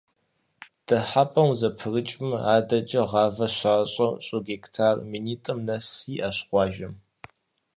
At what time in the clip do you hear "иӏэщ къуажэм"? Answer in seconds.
6.15-6.93